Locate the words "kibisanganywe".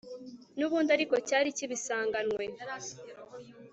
1.57-2.45